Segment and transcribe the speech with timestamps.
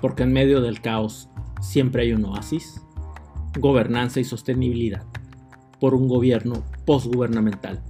[0.00, 1.28] porque en medio del caos
[1.60, 2.80] siempre hay un oasis,
[3.58, 5.04] gobernanza y sostenibilidad,
[5.80, 7.82] por un gobierno postgubernamental.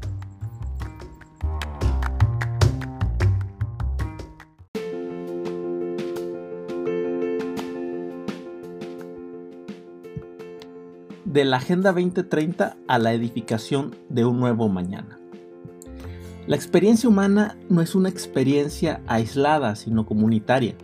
[11.24, 15.18] De la Agenda 2030 a la edificación de un nuevo mañana.
[16.46, 20.74] La experiencia humana no es una experiencia aislada, sino comunitaria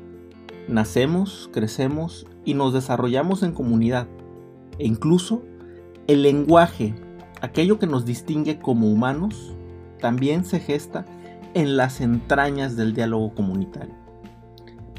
[0.68, 4.08] Nacemos, crecemos y nos desarrollamos en comunidad.
[4.78, 5.42] E incluso
[6.06, 6.94] el lenguaje,
[7.40, 9.54] aquello que nos distingue como humanos,
[10.00, 11.04] también se gesta
[11.54, 13.94] en las entrañas del diálogo comunitario.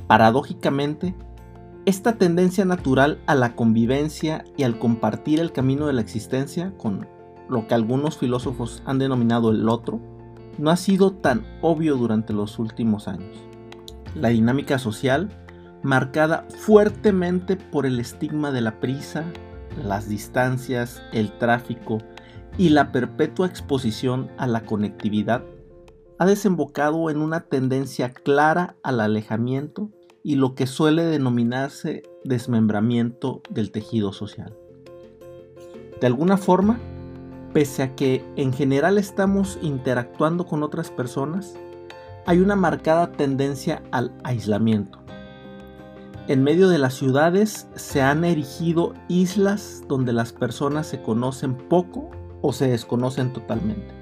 [0.07, 1.15] Paradójicamente,
[1.85, 7.07] esta tendencia natural a la convivencia y al compartir el camino de la existencia con
[7.49, 9.99] lo que algunos filósofos han denominado el otro,
[10.57, 13.35] no ha sido tan obvio durante los últimos años.
[14.15, 15.44] La dinámica social
[15.85, 19.23] marcada fuertemente por el estigma de la prisa,
[19.83, 21.99] las distancias, el tráfico
[22.57, 25.43] y la perpetua exposición a la conectividad,
[26.17, 29.91] ha desembocado en una tendencia clara al alejamiento
[30.23, 34.57] y lo que suele denominarse desmembramiento del tejido social.
[36.01, 36.79] De alguna forma,
[37.53, 41.55] pese a que en general estamos interactuando con otras personas,
[42.25, 45.04] hay una marcada tendencia al aislamiento
[46.27, 52.09] en medio de las ciudades se han erigido islas donde las personas se conocen poco
[52.41, 53.93] o se desconocen totalmente.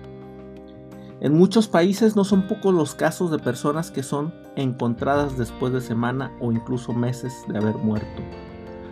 [1.20, 5.82] En muchos países no son pocos los casos de personas que son encontradas después de
[5.82, 8.22] semana o incluso meses de haber muerto,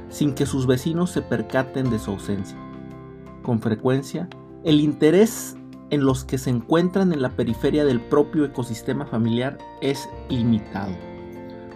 [0.10, 2.58] sin que sus vecinos se percaten de su ausencia.
[3.44, 4.30] Con frecuencia,
[4.64, 5.56] el interés
[5.90, 11.11] en los que se encuentran en la periferia del propio ecosistema familiar es limitado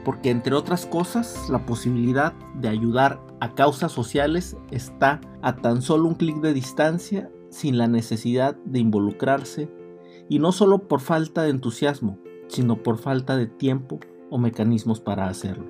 [0.06, 6.08] porque entre otras cosas la posibilidad de ayudar a causas sociales está a tan solo
[6.08, 9.70] un clic de distancia sin la necesidad de involucrarse
[10.30, 15.28] y no solo por falta de entusiasmo, sino por falta de tiempo o mecanismos para
[15.28, 15.66] hacerlo.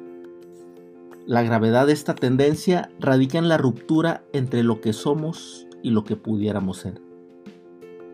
[1.25, 6.03] La gravedad de esta tendencia radica en la ruptura entre lo que somos y lo
[6.03, 7.01] que pudiéramos ser.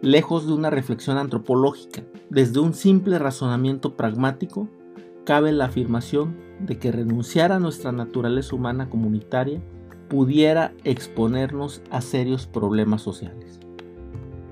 [0.02, 4.70] Lejos de una reflexión antropológica, desde un simple razonamiento pragmático,
[5.26, 9.62] cabe la afirmación de que renunciar a nuestra naturaleza humana comunitaria
[10.10, 13.60] pudiera exponernos a serios problemas sociales.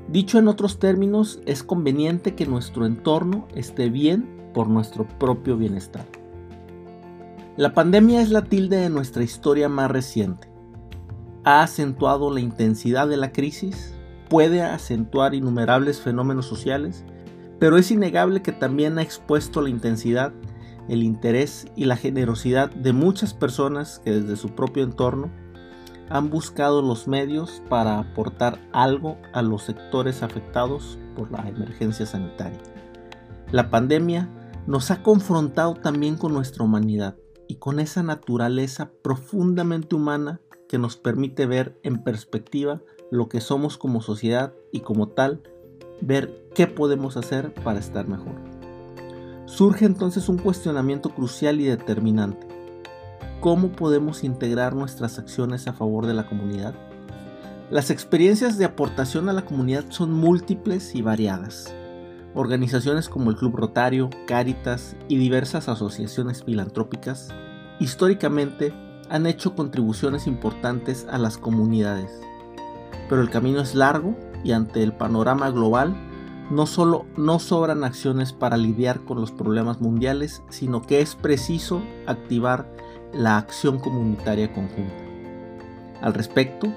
[0.07, 6.05] Dicho en otros términos, es conveniente que nuestro entorno esté bien por nuestro propio bienestar.
[7.57, 10.49] La pandemia es la tilde de nuestra historia más reciente.
[11.43, 13.93] Ha acentuado la intensidad de la crisis,
[14.29, 17.03] puede acentuar innumerables fenómenos sociales,
[17.59, 20.31] pero es innegable que también ha expuesto la intensidad
[20.89, 25.29] el interés y la generosidad de muchas personas que desde su propio entorno
[26.09, 32.59] han buscado los medios para aportar algo a los sectores afectados por la emergencia sanitaria.
[33.51, 34.29] La pandemia
[34.65, 37.15] nos ha confrontado también con nuestra humanidad
[37.47, 43.77] y con esa naturaleza profundamente humana que nos permite ver en perspectiva lo que somos
[43.77, 45.41] como sociedad y como tal
[46.01, 48.58] ver qué podemos hacer para estar mejor.
[49.49, 52.47] Surge entonces un cuestionamiento crucial y determinante.
[53.39, 56.75] ¿Cómo podemos integrar nuestras acciones a favor de la comunidad?
[57.71, 61.73] Las experiencias de aportación a la comunidad son múltiples y variadas.
[62.35, 67.29] Organizaciones como el Club Rotario, Cáritas y diversas asociaciones filantrópicas
[67.79, 68.71] históricamente
[69.09, 72.11] han hecho contribuciones importantes a las comunidades.
[73.09, 75.95] Pero el camino es largo y ante el panorama global
[76.49, 81.81] no solo no sobran acciones para lidiar con los problemas mundiales, sino que es preciso
[82.07, 82.71] activar
[83.13, 85.03] la acción comunitaria conjunta.
[86.01, 86.67] Al respecto,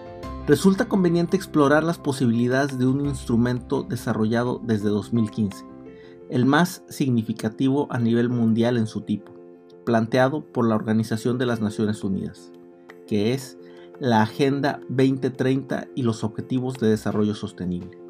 [0.46, 5.64] resulta conveniente explorar las posibilidades de un instrumento desarrollado desde 2015,
[6.28, 9.32] el más significativo a nivel mundial en su tipo,
[9.84, 12.52] planteado por la Organización de las Naciones Unidas,
[13.06, 13.58] que es
[14.00, 18.01] la Agenda 2030 y los Objetivos de Desarrollo Sostenible.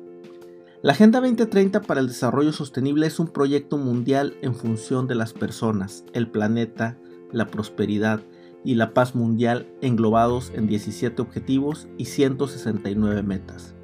[0.82, 5.32] La Agenda 2030 para el Desarrollo Sostenible es un proyecto mundial en función de las
[5.32, 6.99] personas, el planeta,
[7.31, 8.20] la prosperidad
[8.64, 13.76] y la paz mundial englobados en 17 objetivos y 169 metas,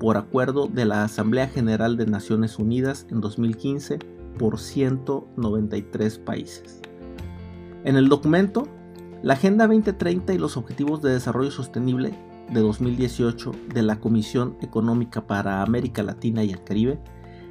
[0.00, 4.00] por acuerdo de la Asamblea General de Naciones Unidas en 2015
[4.36, 6.80] por 193 países.
[7.84, 8.66] En el documento,
[9.22, 12.12] la Agenda 2030 y los Objetivos de Desarrollo Sostenible
[12.50, 16.98] de 2018 de la Comisión Económica para América Latina y el Caribe,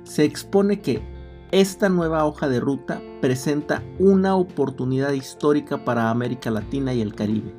[0.03, 1.01] se expone que
[1.51, 7.53] esta nueva hoja de ruta presenta una oportunidad histórica para América Latina y el Caribe,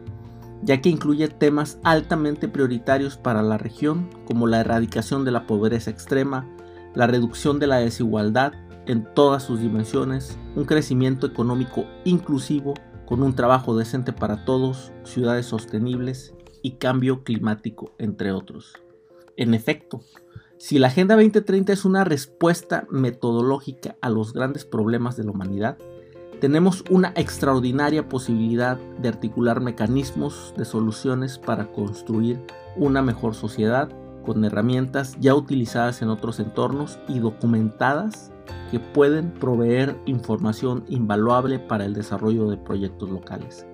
[0.62, 5.90] ya que incluye temas altamente prioritarios para la región como la erradicación de la pobreza
[5.90, 6.46] extrema,
[6.94, 8.52] la reducción de la desigualdad
[8.84, 12.74] en todas sus dimensiones, un crecimiento económico inclusivo
[13.06, 18.74] con un trabajo decente para todos, ciudades sostenibles y cambio climático, entre otros.
[19.36, 20.02] En efecto,
[20.58, 25.76] si la Agenda 2030 es una respuesta metodológica a los grandes problemas de la humanidad,
[26.40, 32.40] tenemos una extraordinaria posibilidad de articular mecanismos de soluciones para construir
[32.76, 33.90] una mejor sociedad
[34.22, 38.32] con herramientas ya utilizadas en otros entornos y documentadas
[38.70, 43.66] que pueden proveer información invaluable para el desarrollo de proyectos locales.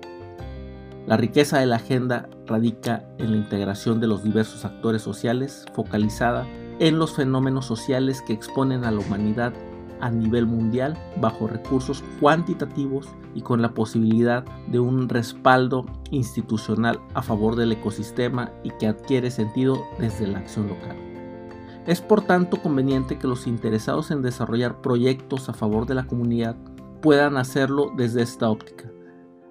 [1.07, 6.45] La riqueza de la agenda radica en la integración de los diversos actores sociales focalizada
[6.79, 9.53] en los fenómenos sociales que exponen a la humanidad
[10.01, 17.21] a nivel mundial bajo recursos cuantitativos y con la posibilidad de un respaldo institucional a
[17.21, 20.97] favor del ecosistema y que adquiere sentido desde la acción local.
[21.85, 26.55] Es por tanto conveniente que los interesados en desarrollar proyectos a favor de la comunidad
[27.01, 28.91] puedan hacerlo desde esta óptica,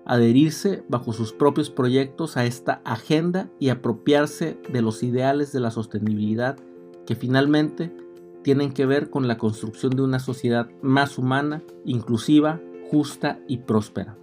[0.04, 5.70] adherirse bajo sus propios proyectos a esta agenda y apropiarse de los ideales de la
[5.70, 6.56] sostenibilidad
[7.06, 7.92] que finalmente
[8.48, 14.16] tienen que ver con la construcción de una sociedad más humana, inclusiva, justa y próspera.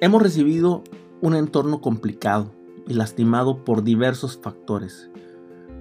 [0.00, 0.84] Hemos recibido
[1.20, 2.52] un entorno complicado
[2.86, 5.10] y lastimado por diversos factores,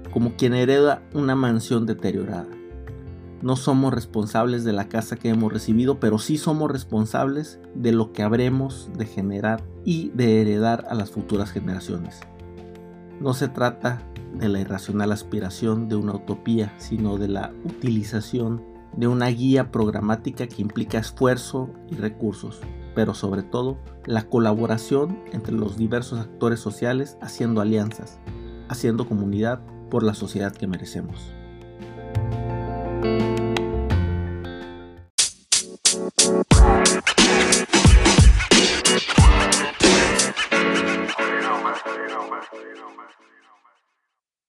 [0.09, 2.49] como quien hereda una mansión deteriorada.
[3.43, 8.11] No somos responsables de la casa que hemos recibido, pero sí somos responsables de lo
[8.11, 12.21] que habremos de generar y de heredar a las futuras generaciones.
[13.19, 14.01] No se trata
[14.33, 18.63] de la irracional aspiración de una utopía, sino de la utilización
[18.95, 22.61] de una guía programática que implica esfuerzo y recursos,
[22.95, 28.19] pero sobre todo la colaboración entre los diversos actores sociales haciendo alianzas,
[28.69, 31.33] haciendo comunidad por la sociedad que merecemos.